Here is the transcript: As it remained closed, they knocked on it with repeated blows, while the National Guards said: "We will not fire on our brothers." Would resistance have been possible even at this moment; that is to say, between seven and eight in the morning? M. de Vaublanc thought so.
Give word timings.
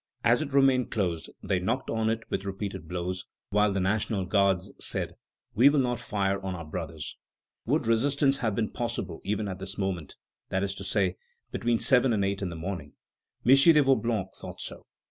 As 0.23 0.41
it 0.41 0.51
remained 0.51 0.89
closed, 0.89 1.29
they 1.43 1.59
knocked 1.59 1.91
on 1.91 2.09
it 2.09 2.23
with 2.31 2.43
repeated 2.43 2.87
blows, 2.87 3.25
while 3.51 3.71
the 3.71 3.79
National 3.79 4.25
Guards 4.25 4.71
said: 4.79 5.13
"We 5.53 5.69
will 5.69 5.77
not 5.79 5.99
fire 5.99 6.41
on 6.43 6.55
our 6.55 6.65
brothers." 6.65 7.17
Would 7.67 7.85
resistance 7.85 8.39
have 8.39 8.55
been 8.55 8.71
possible 8.71 9.21
even 9.23 9.47
at 9.47 9.59
this 9.59 9.77
moment; 9.77 10.15
that 10.49 10.63
is 10.63 10.73
to 10.73 10.83
say, 10.83 11.17
between 11.51 11.77
seven 11.77 12.13
and 12.13 12.25
eight 12.25 12.41
in 12.41 12.49
the 12.49 12.55
morning? 12.55 12.93
M. 13.45 13.51
de 13.55 13.73
Vaublanc 13.83 14.29
thought 14.33 14.59
so. 14.59 14.87